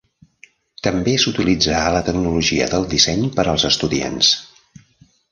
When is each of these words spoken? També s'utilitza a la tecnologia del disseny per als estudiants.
També 0.85 1.11
s'utilitza 1.23 1.75
a 1.81 1.91
la 1.95 2.01
tecnologia 2.07 2.69
del 2.71 2.87
disseny 2.93 3.27
per 3.35 3.45
als 3.53 3.67
estudiants. 3.69 4.31